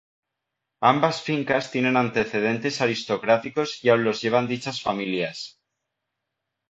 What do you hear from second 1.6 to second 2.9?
tienen antecedentes